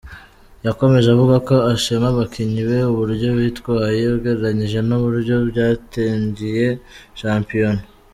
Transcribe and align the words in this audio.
Yakomeje 0.65 1.07
avuga 1.11 1.35
ko 1.47 1.55
ashima 1.73 2.05
abakinnyi 2.11 2.61
be 2.69 2.79
uburyo 2.91 3.29
bitwaye 3.39 4.01
ugereranije 4.15 4.79
n’uburyo 4.87 5.35
btangiye 5.47 6.67
shampiona. 7.21 7.81